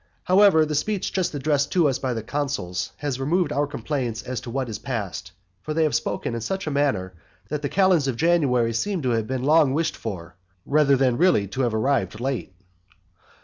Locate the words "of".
8.07-8.15